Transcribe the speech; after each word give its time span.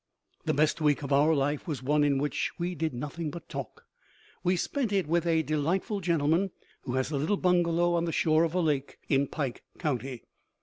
The 0.45 0.53
best 0.55 0.81
week 0.81 1.03
of 1.03 1.13
our 1.13 1.31
life 1.35 1.67
was 1.67 1.83
one 1.83 2.03
in 2.03 2.17
which 2.17 2.49
we 2.57 2.73
did 2.73 2.91
nothing 2.91 3.29
but 3.29 3.47
talk. 3.47 3.85
We 4.43 4.55
spent 4.55 4.91
it 4.91 5.05
with 5.05 5.27
a 5.27 5.43
delightful 5.43 5.99
gentleman 6.01 6.49
who 6.85 6.95
has 6.95 7.11
a 7.11 7.17
little 7.17 7.37
bungalow 7.37 7.93
on 7.93 8.05
the 8.05 8.11
shore 8.11 8.43
of 8.43 8.55
a 8.55 8.61
lake 8.61 8.97
in 9.09 9.27
Pike 9.27 9.61
County. 9.77 10.23